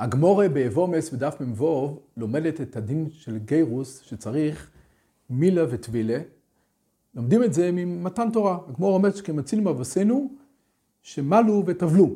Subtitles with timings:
[0.00, 4.70] הגמורה באבומס בדף מ"ו לומדת את הדין של גיירוס שצריך
[5.30, 6.18] מילה וטבילה.
[7.14, 8.58] לומדים את זה ממתן תורה.
[8.68, 10.30] הגמורה אומרת שכמציל מאבסינו
[11.02, 12.14] שמלו וטבלו.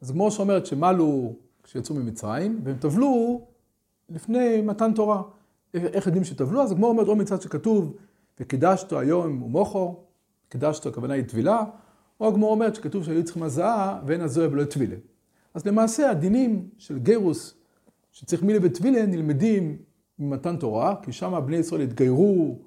[0.00, 3.40] אז הגמורה שאומרת שמלו כשיצאו ממצרים והם טבלו
[4.08, 5.22] לפני מתן תורה.
[5.74, 6.62] איך יודעים שטבלו?
[6.62, 7.96] אז הגמורה אומרת או מצד שכתוב
[8.40, 9.96] וקידשתו היום ומוכו,
[10.48, 11.64] קידשתו הכוונה היא טבילה,
[12.20, 14.96] או הגמורה אומרת שכתוב שהיו צריכים הזעה ואין הזוהה ולא טבילה.
[15.58, 17.54] אז למעשה הדינים של גירוס
[18.12, 19.76] שצריך מילה וטבילה נלמדים
[20.18, 22.58] ממתן תורה, כי שם בני ישראל התגיירו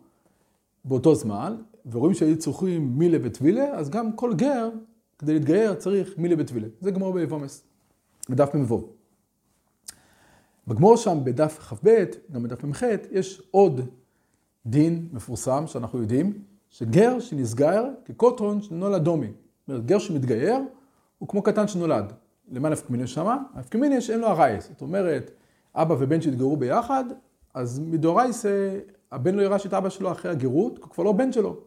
[0.86, 1.55] באותו זמן,
[1.91, 4.70] ורואים שהיו צריכים מילה וטבילה, אז גם כל גר,
[5.20, 6.68] כדי להתגייר צריך מילה וטבילה.
[6.82, 7.63] זה גמור ביבומס,
[8.30, 8.90] בדף מ"ו.
[10.68, 13.82] בגמור שם בדף כ"ב, גם בדף מ"ח, יש עוד
[14.66, 16.34] דין מפורסם שאנחנו יודעים,
[16.70, 19.27] שגר שנסגר כקוטרון שנולד דומי.
[19.27, 20.58] זאת אומרת, גר שמתגייר
[21.18, 22.13] הוא כמו קטן שנולד.
[22.52, 23.38] למה נפקא מיני שמה?
[23.55, 24.68] נפקא מיני שאין לו הרייס.
[24.68, 25.32] זאת אומרת,
[25.76, 27.04] אבא ובן שהתגיירו ביחד,
[27.54, 28.80] אז מדאורייסה
[29.12, 31.57] הבן לא ירש את אבא שלו אחרי הגרות, הוא כבר לא בן שלו.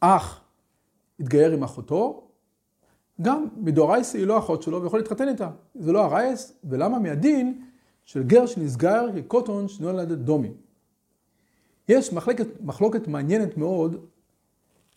[0.00, 0.40] אח
[1.20, 2.28] התגייר עם אחותו,
[3.22, 5.50] גם מדאורייסה היא לא אחות שלו ויכול להתחתן איתה.
[5.74, 6.98] זה לא הרייס, ולמה?
[6.98, 7.62] מהדין
[8.04, 10.52] של גר שנסגר כקוטון שנולד דומי.
[11.88, 14.06] יש מחלקת, מחלוקת מעניינת מאוד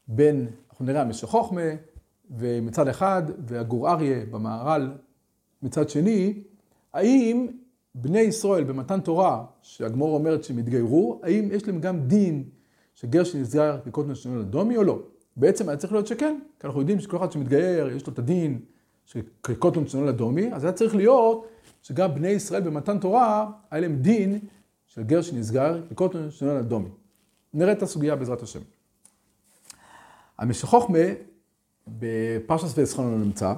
[0.08, 1.62] בין, אנחנו נראה, המשך חוכמה
[2.38, 4.92] ומצד אחד, והגור אריה במהר"ל
[5.62, 6.44] מצד שני,
[6.94, 7.48] האם
[7.96, 12.44] בני ישראל במתן תורה, שהגמור אומרת שהם התגיירו, האם יש להם גם דין
[12.96, 15.00] שגר שנסגר כקוטון שנולד אדומי או לא?
[15.38, 18.60] בעצם היה צריך להיות שכן, כי אנחנו יודעים שכל אחד שמתגייר יש לו את הדין
[19.06, 19.22] של
[19.60, 21.48] קוטון שנולד אדומי, אז היה צריך להיות
[21.82, 24.40] שגם בני ישראל במתן תורה, היה להם דין
[24.88, 26.90] של גר שנסגר כקוטון שנולד אדומי.
[27.54, 28.60] נראה את הסוגיה בעזרת השם.
[30.38, 30.68] המשך
[32.00, 33.54] בפרשת ועשכון לא נמצא,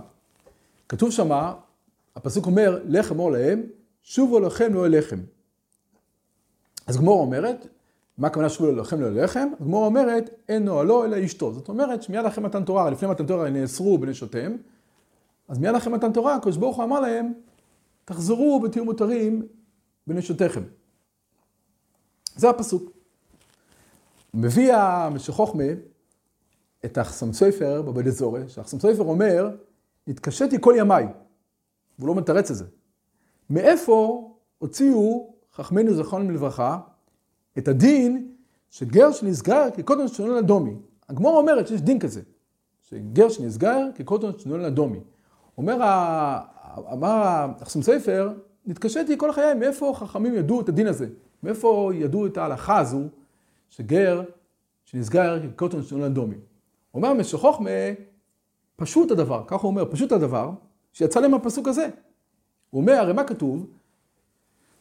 [0.90, 1.54] כתוב שמה,
[2.16, 3.64] הפסוק אומר, לך אמור להם,
[4.02, 5.20] שובו לכם לא אליכם.
[6.88, 7.68] אז גמור אומרת,
[8.18, 9.50] מה הכוונה שובו לכם לא אליכם?
[9.62, 11.54] גמור אומרת, אין נועלו אלא אשתו.
[11.54, 14.58] זאת אומרת שמיד אחרי מתן תורה, לפני מתן תורה נאסרו בנשותיהם,
[15.48, 17.34] אז מיד אחרי מתן תורה, הקדוש ברוך הוא אמר להם,
[18.06, 19.48] תחזרו ותהיו מותרים
[20.08, 20.64] בנשותיכם.
[22.36, 22.92] זה הפסוק.
[24.34, 25.64] מביא המשך חוכמה
[26.86, 29.50] את החסם סופר בבית אזורי, שהחסם סופר אומר,
[30.08, 31.08] התקשיתי כל ימיי,
[32.00, 32.66] והוא לא מתרץ את זה.
[33.50, 36.80] מאיפה הוציאו חכמינו זכרונם לברכה
[37.58, 38.32] את הדין
[38.70, 40.76] שגר שנסגר כקוטון שנולד אדומי.
[41.10, 42.22] הגמור אומרת שיש דין כזה,
[42.90, 45.00] שגר שנסגר כקוטון שנולד אדומי.
[45.58, 45.76] אומר,
[46.94, 48.34] אמר החסם סופר,
[48.66, 51.08] נתקשיתי כל חיי, מאיפה חכמים ידעו את הדין הזה?
[51.44, 53.02] מאיפה ידעו את ההלכה הזו,
[53.70, 54.24] שגר
[54.86, 56.36] שנסגר כקוטון שנולד אדומי?
[56.94, 57.70] אומר משך חוכמה,
[58.76, 60.52] פשוט הדבר, ככה הוא אומר, פשוט הדבר,
[60.94, 61.90] שיצא להם הפסוק הזה.
[62.70, 63.68] הוא אומר, הרי מה כתוב?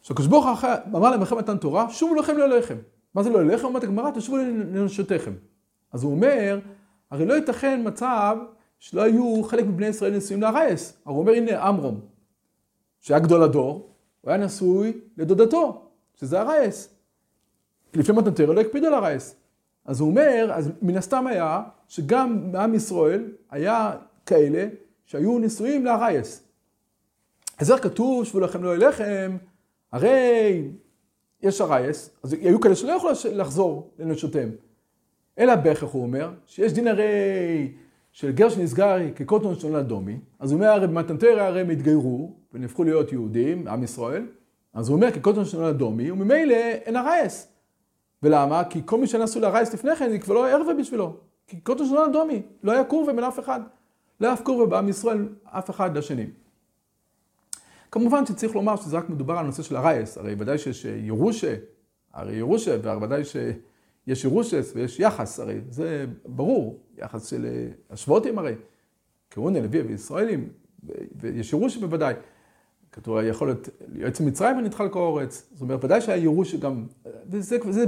[0.03, 2.77] שהקדוש ברוך הוא אמר להם אחרי מתן תורה, שובו לכם לא אליכם.
[3.15, 3.65] מה זה לא אליכם?
[3.65, 5.33] אומרת הגמרא, תשובו לנשותיכם.
[5.93, 6.61] אז הוא אומר,
[7.11, 8.37] הרי לא ייתכן מצב
[8.79, 10.93] שלא היו חלק מבני ישראל נשואים לארייס.
[11.05, 12.01] הרי הוא אומר, הנה עמרום,
[13.01, 16.95] שהיה גדול הדור, הוא היה נשוי לדודתו, שזה ארייס.
[17.95, 19.40] לפני מתן תורה לא הקפידו על ארייס.
[19.85, 23.93] אז הוא אומר, אז מן הסתם היה שגם בעם ישראל היה
[24.27, 24.69] כאלה
[25.05, 26.45] שהיו נשואים לארייס.
[27.59, 29.37] אז איך כתוב, שבו לכם לא אליכם,
[29.93, 30.63] הרי
[31.43, 34.51] יש ארייס, אז היו כאלה שלא יכולו לחזור לנשותיהם.
[35.39, 37.05] אלא בהכרח הוא אומר, שיש דין הרי
[38.13, 42.85] של גר שנסגר כקוטון שנולד דומי, אז הוא אומר, הרי במתנתרא הרי הם התגיירו ונהפכו
[42.85, 44.27] להיות יהודים, עם ישראל,
[44.75, 47.50] אז הוא אומר כקוטון שנולד דומי, וממילא אין ארייס.
[48.23, 48.65] ולמה?
[48.65, 51.17] כי כל מי שנסעו לארייס לפני כן, זה כבר לא היה ערווה בשבילו.
[51.47, 53.61] כי קוטון שנולד דומי, לא היה קורבה בין אף אחד.
[54.21, 56.27] לא היה אף קורבה בעם ישראל, אף אחד לשני.
[57.91, 61.55] כמובן שצריך לומר שזה רק מדובר על נושא של הרייס, הרי ודאי שיש ירושה,
[62.13, 67.47] הרי ירושה, וודאי שיש ירושס ויש יחס, הרי זה ברור, יחס של
[67.91, 68.55] השבוטים הרי,
[69.31, 70.49] כהונה, לוי וישראלים,
[71.15, 72.15] ויש ירושה בוודאי.
[72.93, 75.49] כתוב, יכול להיות יועץ מצרים ונדחה לכל אורץ.
[75.53, 76.87] זאת אומרת, ודאי שהיה ירוש גם,
[77.31, 77.85] וזה זה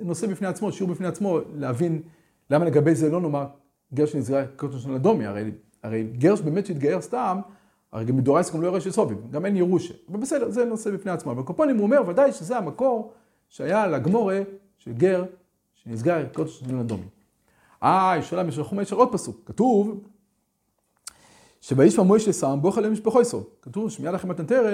[0.00, 2.02] נושא בפני עצמו, שיעור בפני עצמו, להבין
[2.50, 3.46] למה לגבי זה לא נאמר
[3.94, 5.50] גר שנסגר קוטון של אדומי, הרי,
[5.82, 7.40] הרי גר שבאמת שהתגייר סתם,
[7.92, 9.94] הרי גם מדורייס גם לא ירש יסובים, גם אין ירושה.
[10.10, 11.32] אבל בסדר, זה נושא בפני עצמו.
[11.32, 13.12] אבל קופונים הוא אומר, ודאי שזה המקור
[13.48, 14.40] שהיה לגמורה
[14.78, 15.24] של גר
[15.74, 17.06] שנסגר קוטון של אדומי.
[17.82, 20.00] אה, יש שאלה משל חומש עוד פסוק, כתוב
[21.62, 23.46] שוישמע מוישה שם בוכל למשפחו יסוב.
[23.62, 24.70] כתוב שמיד אחרי מתנתרא,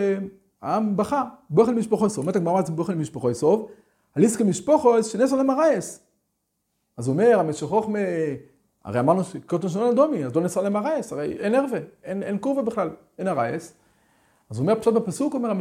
[0.63, 2.19] העם בכה, בוכל למשפחו יסוב.
[2.19, 3.69] אומרת הגמרא זה בוכל למשפחו יסוב,
[4.17, 6.01] הליסקה משפחו שנס עליהם הרייס.
[6.97, 7.99] אז הוא אומר, המשך חוכמה,
[8.85, 12.39] הרי אמרנו שקוטון שלא נדומי, אז לא נסע עליהם הרייס, הרי אין ערווה, אין, אין
[12.39, 13.75] קורבה בכלל, אין הרייס.
[14.51, 15.53] אז הוא אומר, פשוט בפסוק, אומר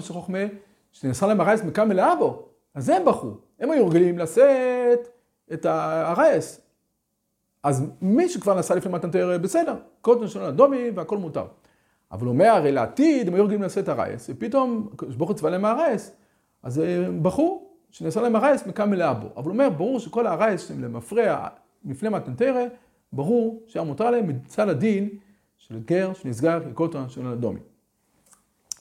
[0.91, 2.45] שנעשה להם הרייס מקם מלאה בו,
[2.75, 3.31] אז הם בחרו.
[3.59, 5.07] הם היו רגילים לשאת
[5.53, 6.61] את הרייס.
[7.67, 11.45] אז מי שכבר נסע לפני מתן תרא, בסדר, קוטן שלנו אדומי והכל מותר.
[12.11, 15.65] אבל הוא אומר, הרי לעתיד הם היו רגילים לשאת את הרייס, ופתאום ברוך הוא להם
[15.65, 16.11] הרייס,
[16.63, 19.27] אז הם בחרו שנעשה להם הרייס מקם מלאה בו.
[19.37, 21.47] אבל הוא אומר, ברור שכל הרייס שלהם למפרע
[21.85, 22.61] לפני מתן תרא,
[23.13, 25.09] ברור שהיה מותר להם מצד הדין
[25.57, 27.59] של גר שנסגר כקוטן שלנו אדומי.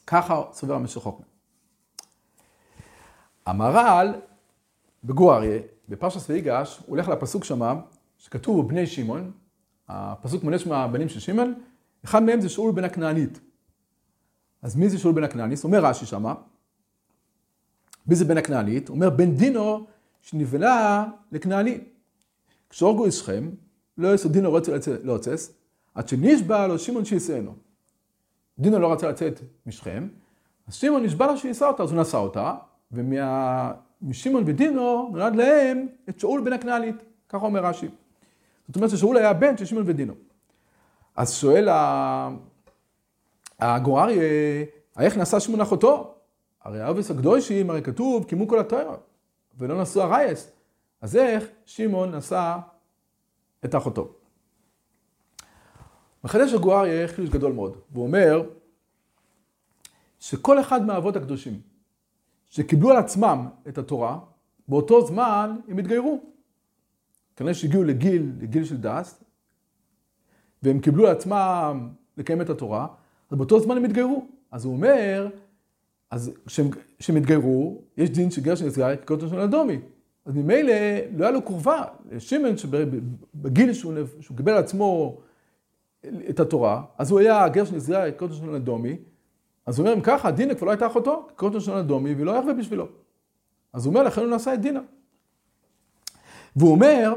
[0.07, 1.27] ככה סובר המשך חוכמה.
[3.47, 4.15] המהר"ל
[5.05, 7.75] בגור אריה, בפרשס ויגש, הולך לפסוק שמה,
[8.19, 9.31] שכתוב בני שמעון,
[9.89, 11.55] הפסוק מונה שם הבנים של שמעון,
[12.05, 13.41] אחד מהם זה שאול בן הכנענית.
[14.63, 15.65] אז מי זה שאול בן הכנענית?
[15.65, 16.35] אומר רש"י שמה,
[18.07, 18.89] מי זה בן הכנענית?
[18.89, 19.87] אומר בן דינו
[20.23, 21.79] שנבלה לכנעני.
[22.71, 23.51] כשהורגו את שכם,
[23.99, 24.73] לא יעשו דינו רוצה
[25.03, 25.53] להוצס,
[25.95, 27.55] עד שנשבע לו שמעון שישאנו.
[28.59, 30.09] דינו לא רצה לצאת משכם,
[30.67, 32.55] אז שמעון נשבע לו שיישא אותה, אז הוא נשא אותה,
[32.93, 36.97] ומשמעון ודינו נולד להם את שאול בן הכנענית,
[37.29, 37.89] ככה אומר רש"י.
[38.67, 40.15] זאת אומרת ששאול היה בן של שמעון ודינו.
[41.17, 41.69] אז שואל
[43.61, 44.19] הגוררי,
[44.99, 46.15] איך נשא שמעון אחותו?
[46.63, 48.97] הרי האובס הקדושים, הרי כתוב, קימו כל התואר,
[49.59, 50.51] ולא נשאו הרייס.
[51.01, 52.57] אז איך שמעון נשא
[53.65, 54.09] את אחותו?
[56.25, 58.51] מחדש הגואריה חידוש גדול מאוד, והוא אומר
[60.21, 61.61] שכל אחד מהאבות הקדושים
[62.51, 64.19] שקיבלו על עצמם את התורה,
[64.69, 66.36] באותו זמן הם התגיירו.
[67.37, 69.25] כנראה שהגיעו לגיל, לגיל של דס,
[70.63, 72.87] והם קיבלו על עצמם לקיים את התורה,
[73.31, 74.27] אז באותו זמן הם התגיירו.
[74.51, 75.29] אז הוא אומר,
[76.11, 76.33] אז
[76.99, 79.79] כשהם התגיירו, יש דין שגר שנסגר כקוטן של אדומי.
[80.25, 80.73] אז ממילא
[81.17, 81.85] לא היה לו קרובה.
[82.19, 85.19] שמן שבגיל שהוא, שהוא קיבל על עצמו
[86.31, 88.97] את התורה, אז הוא היה גר שנסגר כקוטן של אדומי,
[89.67, 92.33] אז הוא אומר, אם ככה, דינה כבר לא הייתה אחותו, קוטן של אדומי, והיא לא
[92.33, 92.89] יחווה בשבילו.
[93.73, 94.81] אז הוא אומר, לכן הוא נשא את דינה.
[96.57, 97.15] והוא אומר,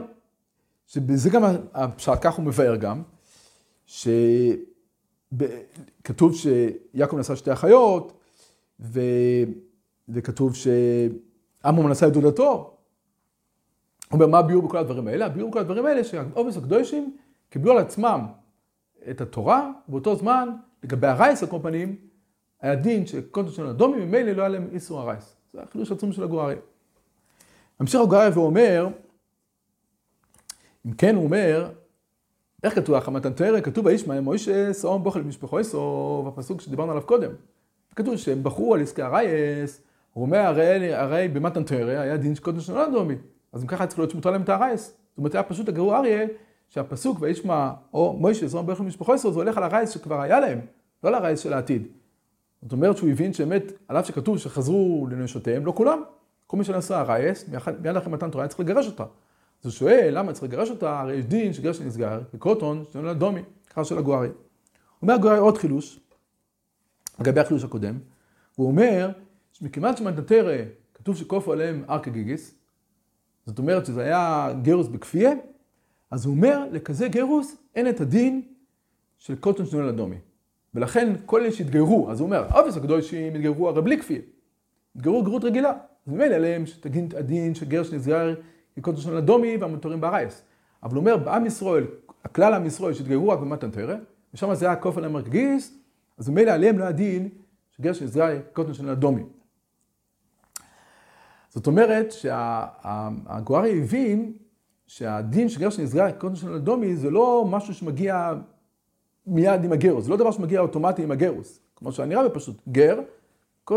[0.87, 1.43] שזה גם
[1.73, 3.01] הפשט, כך הוא מבאר גם,
[6.05, 8.13] שכתוב שיעקב נשא שתי אחיות,
[8.79, 8.99] ו...
[10.09, 12.73] וכתוב שעמום נשא את דודתו.
[14.09, 15.25] הוא אומר, מה הביאור בכל הדברים האלה?
[15.25, 17.17] הביאור בכל הדברים האלה שהעובס הקדושים
[17.49, 18.25] קיבלו על עצמם
[19.09, 20.49] את התורה, ובאותו זמן,
[20.83, 21.95] לגבי הרייס על כל פנים,
[22.61, 25.35] היה דין שקונטו של אדומי, ממילא לא היה להם איסור הרייס.
[25.53, 26.57] זה החידוש עצום של הגואריה.
[27.79, 28.87] ממשיך הגואריה ואומר,
[30.85, 31.71] אם כן הוא אומר,
[32.63, 33.61] איך כתוב לך מתן תרא?
[33.61, 37.31] כתוב מה מוישה סאום בוכל משפחו יסו, בפסוק שדיברנו עליו קודם.
[37.95, 39.81] כתוב שהם בחרו על עסקי הרייס,
[40.13, 43.15] הוא אומר הרי, הרי במתן תרא היה דין שקודם של אדומי.
[43.53, 44.87] אז אם ככה צריך להיות שמותר להם את הרייס.
[44.87, 46.27] זאת אומרת, היה פשוט הגרוע אריה,
[46.69, 50.59] שהפסוק וישמע, או מוישה סאום בוכל משפחו יסו, זה הולך על הרייס שכבר היה להם,
[51.03, 51.87] לא על הרייס של העתיד.
[52.61, 56.01] זאת אומרת שהוא הבין שבאמת, על אף שכתוב שחזרו לנשותיהם, לא כולם.
[56.47, 57.49] כל מי שנשא הרייס,
[57.81, 59.03] מיד אחרי מתן תורה היה צריך לגרש אותה.
[59.61, 60.99] אז הוא שואל, למה צריך לגרש אותה?
[60.99, 64.29] הרי יש דין שגרש נסגר, וקוטון, שנולד דומי, ככה של הגוארי.
[65.01, 65.99] אומר הגוארי עוד חילוש,
[67.19, 67.99] לגבי החילוש הקודם,
[68.55, 69.11] הוא אומר,
[69.51, 70.55] שמכיוון שמתן תרא,
[70.93, 72.55] כתוב שכופו עליהם ארקה גיגיס,
[73.45, 75.31] זאת אומרת שזה היה גרוס בכפייה,
[76.11, 78.41] אז הוא אומר, לכזה גרוס אין את הדין
[79.17, 80.17] של קוטון שנולד דומי.
[80.73, 84.21] ולכן כל אלה שהתגיירו, אז הוא אומר, אובס הקדושים התגיירו הרי בלי כפייה.
[84.95, 85.73] התגיירו גרות רגילה.
[86.07, 88.35] אז ממילא עליהם שתגין את הדין שגר שנסגר
[88.81, 90.41] כקודש של אדומי והמותרים בארייס.
[90.83, 91.87] אבל הוא אומר, בעם ישראל,
[92.23, 93.95] הכלל עם ישראל שהתגיירו רק במתן תרא,
[94.33, 95.77] ושם זה היה כופל המרגיס,
[96.17, 97.29] אז ממילא עליהם לא היה דין
[97.71, 99.23] שגר שנסגר כקודש של אדומי.
[101.49, 104.33] זאת אומרת שהגוארי הבין
[104.87, 108.33] שהדין שגר שנסגר כקודש של אדומי זה לא משהו שמגיע
[109.27, 112.99] מיד עם הגרוס, זה לא דבר שמגיע אוטומטי עם הגרוס, כמו שאני רואה פשוט, גר,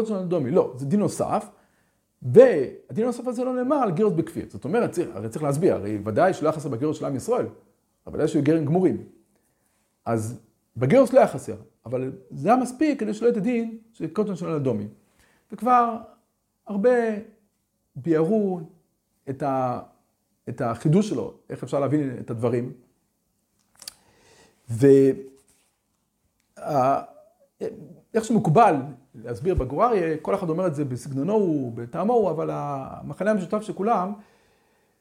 [0.05, 1.51] של אדומי, לא, זה דין נוסף,
[2.23, 5.99] והדין הנוסף הזה לא נאמר על גרוס בכפיר, זאת אומרת, צריך, הרי צריך להסביר, הרי
[6.05, 7.47] ודאי שלא היה חסר בגרוס של עם ישראל,
[8.07, 9.05] אבל ודאי שהיו גרים גמורים,
[10.05, 10.41] אז
[10.76, 14.41] בגרוס לא היה חסר, אבל זה היה מספיק כדי שלא יהיה את הדין של קודש
[14.41, 14.87] של אדומי,
[15.52, 15.97] וכבר
[16.67, 16.91] הרבה
[17.97, 18.61] ביארו
[19.31, 19.81] את, ה,
[20.49, 22.73] את החידוש שלו, איך אפשר להבין את הדברים.
[24.71, 24.87] ו...
[28.14, 28.76] איך שמקובל
[29.14, 33.73] להסביר בגורריה, כל אחד אומר את זה בסגנונו הוא, בטעמו הוא, אבל המחנה המשותף של
[33.73, 34.12] כולם,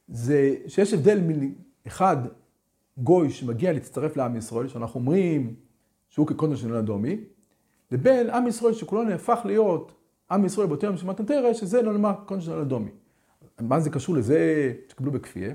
[0.08, 1.20] זה שיש הבדל
[1.86, 2.18] מאחד
[2.98, 5.56] גוי שמגיע להצטרף לעם ישראל, שאנחנו אומרים
[6.10, 7.18] שהוא כקודם של אדומי,
[7.92, 9.92] לבין עם ישראל שכולו נהפך להיות
[10.32, 12.92] עם ישראל באותו יום של מתנתרא, שזה לא נאמר קודם של אדומי.
[13.62, 15.54] מה זה קשור לזה שקיבלו בכפייה?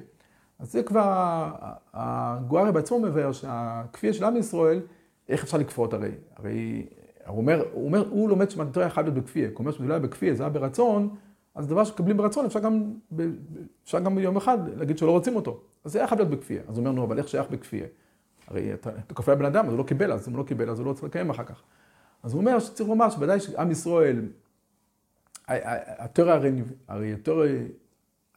[0.59, 1.49] אז זה כבר,
[1.93, 4.81] הגואריה בעצמו מבאר שהכפייה של עם ישראל
[5.29, 6.11] איך אפשר לכפות הרי?
[6.37, 6.87] הרי
[7.27, 10.35] הוא אומר, הוא, אומר, הוא לומד שמתנתר חייב להיות בכפייה, אומר שזה לא היה בכפייה,
[10.35, 11.17] זה היה ברצון,
[11.55, 12.93] אז דבר שמקבלים ברצון, אפשר גם,
[13.85, 15.61] אפשר גם יום אחד להגיד שלא רוצים אותו.
[15.85, 16.63] אז זה היה חייב להיות בכפייה.
[16.69, 17.87] אז הוא אומר, נו, אבל איך שייך בכפייה?
[18.47, 20.71] הרי אתה, אתה כופה בן אדם, אז הוא לא קיבל, אז אם הוא לא קיבל,
[20.71, 21.63] אז הוא לא רוצה לקיים אחר כך.
[22.23, 24.29] אז הוא אומר שצריך לומר שוודאי שעם ישראל,
[25.49, 27.49] התורה הרי, הרי התורה,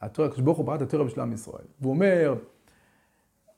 [0.00, 1.64] התורה, הקדוש ברוך הוא ברא התורה בשביל עם ישראל.
[1.80, 2.34] והוא אומר,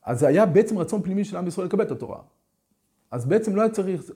[0.02, 2.18] אז זה היה בעצם רצון פנימי של עם ישראל לקבל את התורה.
[3.12, 4.10] אז בעצם לא היה צריך,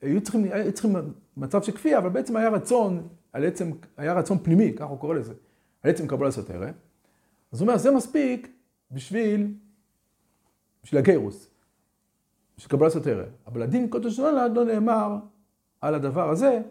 [0.00, 0.96] היו צריכים, היו צריכים
[1.36, 5.14] מצב של כפייה, אבל בעצם היה רצון, על עצם, היה רצון פנימי, ככה הוא קורא
[5.14, 5.34] לזה,
[5.82, 6.70] על עצם קבלת סתרה.
[7.52, 8.48] אז הוא אומר, זה מספיק
[8.90, 9.54] בשביל,
[10.84, 11.50] בשביל הגיירוס,
[12.56, 13.24] בשביל קבלת סתרה.
[13.46, 15.16] אבל הדין קודש נולד לא נאמר
[15.80, 16.62] על הדבר הזה,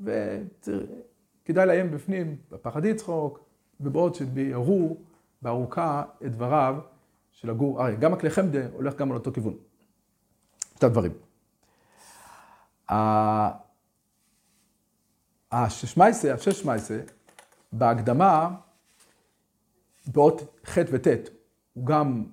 [0.00, 3.44] וכדאי לעיין בפנים, בפחד יצחוק,
[3.80, 4.96] ובעוד שביארו
[5.42, 6.76] בארוכה את דבריו
[7.32, 7.96] של הגור אריה.
[7.96, 9.54] גם הכלי חמדה הולך גם על אותו כיוון.
[10.76, 11.12] שתי דברים.
[15.52, 17.00] הששמייסה, הששמייסה,
[17.72, 18.54] בהקדמה,
[20.06, 21.06] באות ח' וט',
[21.72, 22.24] הוא גם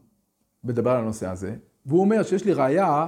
[0.64, 1.56] מדבר על הנושא הזה,
[1.86, 3.08] והוא אומר שיש לי ראייה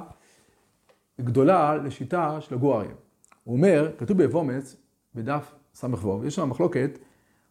[1.22, 2.96] גדולה לשיטה של הגור אריה.
[3.44, 4.76] הוא אומר, כתוב באבומץ,
[5.16, 7.00] בדף ס"ו, יש שם מחלוקת,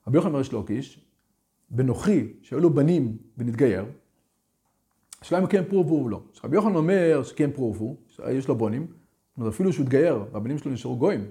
[0.06, 1.06] רבי יוחנן מרש לוקיש,
[1.70, 3.84] בנוכרי, שהיו לו בנים ונתגייר,
[5.22, 6.20] השאלה אם כן פרו ורבו או לא.
[6.44, 7.96] רבי יוחנן אומר שכן פרו ורבו,
[8.30, 8.86] יש לו בונים,
[9.48, 11.24] אפילו שהוא התגייר, והבנים שלו נשארו גויים,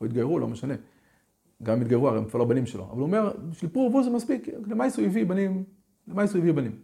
[0.00, 0.74] או התגיירו, לא משנה.
[1.62, 2.84] גם אם התגיירו, הרי הם כבר לא בנים שלו.
[2.84, 5.64] אבל הוא אומר, בשביל פרו ורבו זה מספיק, למעשה הוא הביא בנים,
[6.08, 6.78] למעשה הוא הביא בנים.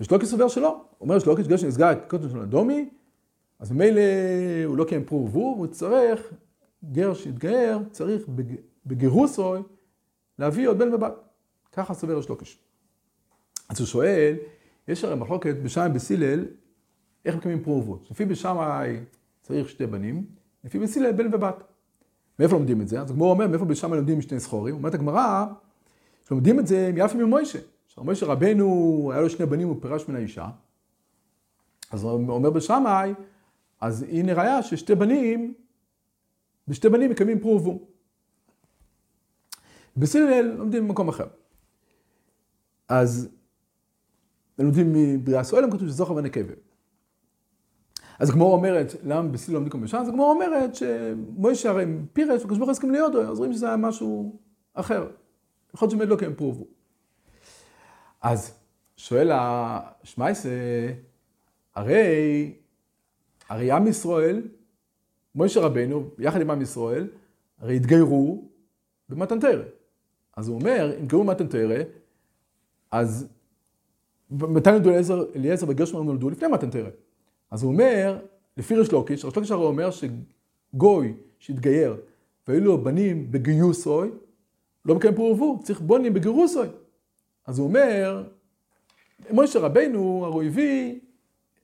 [0.00, 0.68] ושלוקי סובר שלא.
[0.68, 2.88] הוא אומר שלוקי שגר שנסגר את קוטן של אדומי,
[3.58, 4.00] אז ממילא
[4.64, 6.32] הוא לא קיים פרו ורבו, הוא צריך,
[6.92, 8.22] גר שהתגייר, צריך
[8.86, 9.60] בגירוסוי
[10.38, 11.14] להביא עוד בן ובת.
[11.72, 12.58] ככה סובר שלוקיש.
[13.68, 14.36] אז הוא שואל,
[14.88, 16.44] יש הרי מחלוקת בשמאי בסילל,
[17.24, 17.98] איך מקיימים פרובו.
[18.10, 19.00] לפי בשמאי
[19.42, 20.26] צריך שתי בנים,
[20.64, 21.64] לפי בסילל בן ובת.
[22.38, 23.00] מאיפה לומדים את זה?
[23.00, 24.74] אז הגמור אומר, מאיפה בשמאי לומדים שני זכורים?
[24.74, 25.46] אומרת הגמרא,
[26.28, 27.58] שלומדים את זה מיפה ממוישה.
[27.98, 30.48] מוישה רבנו, היה לו שני בנים, הוא פירש מן האישה.
[31.90, 33.14] אז אומר בשמאי,
[33.80, 35.54] אז הנה ראיה ששתי בנים,
[36.68, 37.80] בשתי בנים מקיימים פרובו.
[39.96, 41.26] בסילל לומדים במקום אחר.
[42.88, 43.28] אז
[44.58, 46.54] לומדים מבריאה סואלם, כתוב שזוכר ונקבה.
[48.18, 50.00] אז הגמור אומרת, למה בסיל לומדים כמו בשעה?
[50.00, 53.76] אז הגמור אומרת שמוישה הרי פירש, וקדוש ברוך הוא הסכים להיות, אז רואים שזה היה
[53.76, 54.38] משהו
[54.74, 55.08] אחר.
[55.74, 56.66] יכול להיות שבאמת לא קיים פרובו.
[58.22, 58.58] אז
[58.96, 60.48] שואל השמייסה,
[61.74, 62.54] הרי,
[63.48, 64.42] הרי עם ישראל,
[65.34, 67.08] מוישה רבנו, יחד עם עם ישראל,
[67.58, 68.48] הרי התגיירו
[69.08, 69.64] במתנתרא.
[70.36, 71.78] אז הוא אומר, אם התגיירו במתנתרא,
[72.90, 73.28] אז
[74.30, 74.90] מתי נולדו
[75.34, 76.30] אליעזר וגרשמן נולדו?
[76.30, 76.88] לפני מתנתרא.
[77.50, 78.18] אז הוא אומר,
[78.56, 81.96] לפי ריש לוקיש, ריש לוקיש הרי אומר שגוי שהתגייר
[82.48, 84.10] והיו לו בנים בגיוסוי,
[84.84, 86.68] לא מקיים פרו צריך בונים בגירוסוי.
[87.46, 88.24] אז הוא אומר,
[89.30, 90.98] מוישה רבנו הרי הביא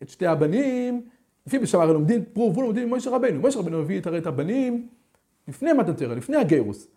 [0.02, 1.02] את שתי הבנים,
[1.46, 3.40] לפי בשם הרי לומדים פרו ורבו לומדים עם מוישה רבנו.
[3.40, 4.88] מוישה רבנו הביא את הבנים
[5.48, 6.88] לפני מתנתרא, לפני הגירוס.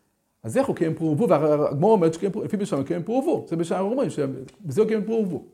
[0.44, 1.30] אז איך הוא קיים פרו ורבו?
[1.30, 3.46] והגמור אומרת שלפי בשם הוא קיים פרו ורבו.
[3.50, 5.46] זה בשם אומרים שבזה הוא קיים פרו ורבו.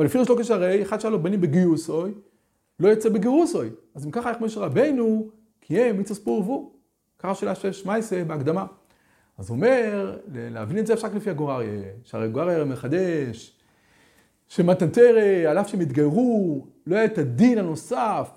[0.00, 2.12] אבל לפי ראש לוקש הרי, אחד שהיה לו בנים בגיוסוי,
[2.80, 3.70] לא יצא בגירוסוי.
[3.94, 5.28] אז אם ככה, איך משה רבנו
[5.60, 6.72] קיים מיצוס פור ורבו.
[7.18, 8.66] ככה שאלה שש מייסה בהקדמה.
[9.38, 13.56] אז הוא אומר, להבין את זה אפשר לפי הגורריה, שהרי גורריה מחדש,
[14.48, 18.30] שמתנתרא, על אף שהם התגיירו, לא היה את הדין הנוסף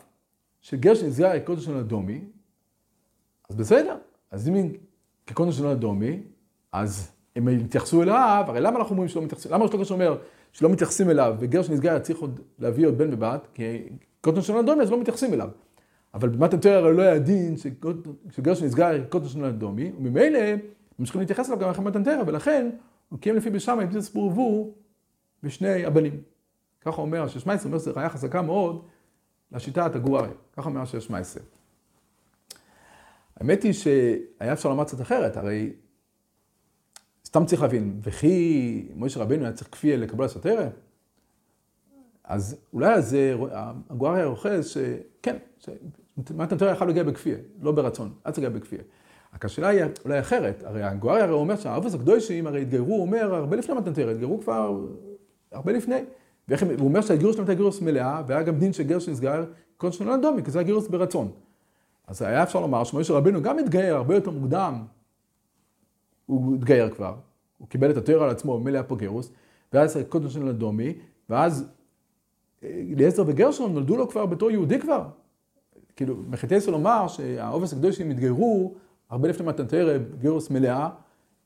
[0.62, 2.22] של גר שנסגר כקודש של אדומי,
[3.50, 3.98] אז בסדר.
[4.32, 4.72] אז אם
[5.28, 6.24] כקודש של אדומי,
[6.72, 9.52] אז הם יתייחסו אליו, הרי למה אנחנו אומרים שלא מתייחסים?
[9.52, 10.18] למה ראש אומר
[10.54, 13.90] שלא מתייחסים אליו, וגר שנסגר צריך עוד להביא עוד בן ובת, כי
[14.22, 15.50] קוטן של אדומי אז לא מתייחסים אליו.
[16.14, 17.56] אבל במתנתרא הרי לא היה דין
[18.32, 20.40] שגר שנסגר קוטן של אדומי, וממילא
[21.00, 22.70] ממשיכים להתייחס אליו גם אחרי מתנתרא, ולכן
[23.10, 24.78] הוא קיים לפי בשמאי, אם סיפור בור
[25.44, 26.22] בשני הבנים.
[26.82, 28.86] ככה אומר הששמייסר, אומר שזו ראייה חזקה מאוד
[29.52, 30.30] לשיטת הגוארי.
[30.58, 31.40] ככה אומר הששמייסר.
[33.38, 35.74] האמת היא שהיה אפשר לומר קצת אחרת, הרי
[37.34, 40.70] סתם צריך להבין, וכי מוישה רבנו היה צריך כפיה לקבל הסוטריה?
[42.24, 43.18] אז אולי אז
[43.90, 45.36] הגוארי הרוכז שכן,
[46.18, 48.80] מתנתרא יכול להגיע בכפיה, לא ברצון, אל תגיע בכפיה.
[49.36, 53.36] רק השאלה היא אולי אחרת, הרי הגוארי הרי אומר שהאבוס הקדושים הרי התגיירו, הוא אומר,
[53.36, 54.80] הרבה לפני מתנתרא, התגיירו כבר
[55.52, 56.04] הרבה לפני.
[56.48, 59.46] והוא אומר שהגירוש שלהם הייתה גירוש מלאה, והיה גם דין של גר שנסגר,
[59.78, 61.32] כל שנה דומי, כי זה היה גירוש ברצון.
[62.08, 64.84] אז היה אפשר לומר שמוישה רבנו גם התגייר הרבה יותר מוקדם,
[66.26, 67.16] הוא התגייר כבר,
[67.58, 69.32] הוא קיבל את התואר על עצמו, ממילא היה פה גירוס,
[69.74, 70.94] ואז קודם של אדומי,
[71.30, 71.66] ואז
[72.64, 75.08] אליעזר וגרשון נולדו לו כבר בתור יהודי כבר,
[75.96, 78.74] כאילו, מחטא לומר שהעובס הקדושים התגיירו
[79.10, 80.90] הרבה לפני מתנתרא, גירוס מלאה,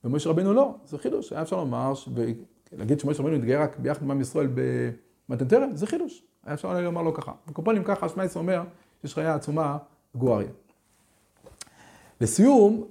[0.04, 0.76] ומשה רבנו לא.
[0.86, 1.34] זה חידוש.
[1.34, 1.94] היה אפשר לומר,
[2.72, 4.48] להגיד שמשה רבנו התגייר רק ביחד עם עם ישראל
[5.30, 6.24] במתנתרא, זה חידוש.
[6.46, 7.32] היה אפשר לומר לו ככה.
[7.48, 8.64] בקופונים ככה, שמע ישראל אומר,
[9.04, 9.78] יש ראייה עצומה
[10.16, 10.50] גואריה.
[12.22, 12.84] לסיום,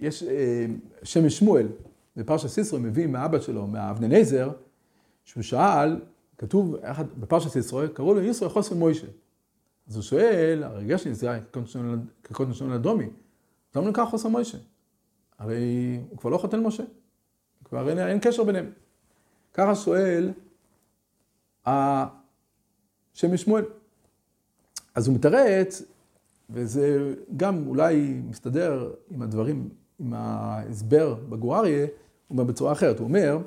[0.00, 0.66] יש אה,
[1.02, 1.68] שם שמואל,
[2.16, 4.50] בפרשת סיסרא מביא מהאבא שלו, מהאבננזר,
[5.24, 6.00] שהוא שאל,
[6.38, 6.76] כתוב
[7.18, 9.06] בפרשת סיסרא, קראו לו ישראל חוסר מוישה.
[9.88, 11.38] אז הוא שואל, הרי גרשן זה
[12.24, 13.10] כקוטן שנון אדומי,
[13.76, 14.58] למה נקרא חוסר מוישה?
[15.38, 16.82] הרי הוא כבר לא חותן משה,
[17.64, 18.70] כבר אין, אין קשר ביניהם.
[19.54, 20.32] ככה שואל
[21.66, 23.64] השם שמואל.
[24.94, 25.82] אז הוא מתרץ,
[26.50, 29.68] וזה גם אולי מסתדר עם הדברים,
[30.00, 31.90] עם ההסבר בגואריה, הוא
[32.30, 32.98] אומר בצורה אחרת.
[32.98, 33.38] הוא אומר,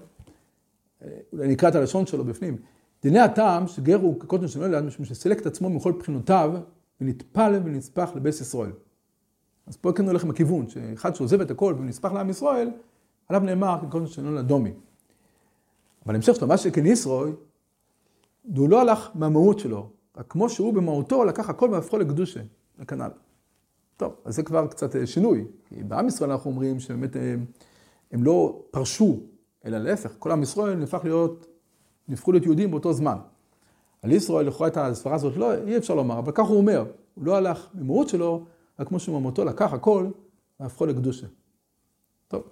[1.34, 2.58] אולי נקרא את הלשון שלו בפנים,
[3.02, 6.54] דיני הטעם שגר הוא כקוטן של נולד, משום שסילק את עצמו מכל בחינותיו,
[7.02, 8.72] ונטפל ונספח לבית ישראל.
[9.68, 12.70] אז פה כן הולך עם הכיוון, שאחד שעוזב את הכל ונספח לעם ישראל,
[13.30, 14.74] עליו נאמר כקוטן של נולד דומי.
[16.06, 17.32] אבל המשך שלו, מה שכן ישראל,
[18.56, 22.42] הוא לא הלך מהמהות שלו, רק כמו שהוא במהותו לקח הכל והפכו לקדושה,
[22.80, 23.10] לכנ"ל.
[23.98, 25.46] טוב, אז זה כבר קצת אה, שינוי.
[25.66, 27.36] כי בעם ישראל אנחנו אומרים שבאמת הם, אה,
[28.12, 29.20] הם לא פרשו,
[29.66, 31.46] אלא להפך, כל עם ישראל נהפך להיות,
[32.08, 33.18] נהפכו להיות יהודים באותו זמן.
[34.02, 36.86] על ישראל, לכאורה את הסברה הזאת לא, אי אפשר לומר, אבל כך הוא אומר,
[37.16, 38.46] הוא לא הלך במהות שלו,
[38.80, 40.08] רק כמו שהוא במהותו לקח הכל
[40.60, 41.28] והפכו לקדושה.
[42.28, 42.44] טוב.